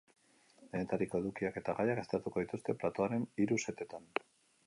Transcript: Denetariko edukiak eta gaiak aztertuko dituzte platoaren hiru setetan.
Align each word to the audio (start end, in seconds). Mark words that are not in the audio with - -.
Denetariko 0.69 1.19
edukiak 1.23 1.59
eta 1.61 1.75
gaiak 1.81 2.01
aztertuko 2.03 2.43
dituzte 2.45 2.77
platoaren 2.85 3.27
hiru 3.45 3.59
setetan. 3.67 4.09